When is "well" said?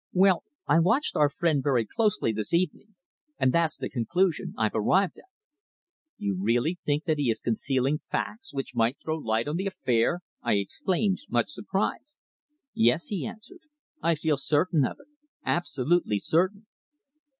0.13-0.43